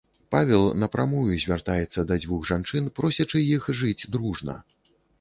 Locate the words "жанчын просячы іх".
2.53-3.73